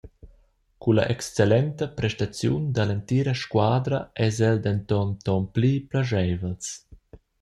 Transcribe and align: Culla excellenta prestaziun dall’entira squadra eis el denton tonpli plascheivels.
Culla 0.83 1.03
excellenta 1.13 1.85
prestaziun 1.99 2.63
dall’entira 2.75 3.33
squadra 3.43 3.99
eis 4.25 4.37
el 4.49 4.57
denton 4.67 5.09
tonpli 5.25 5.73
plascheivels. 5.89 6.67